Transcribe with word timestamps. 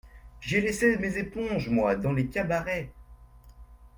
J’y 0.39 0.55
ai 0.57 0.61
laissé 0.61 0.97
mes 0.97 1.19
éponges, 1.19 1.69
moi, 1.69 1.95
dans 1.95 2.11
les 2.11 2.25
cabarets 2.25 2.91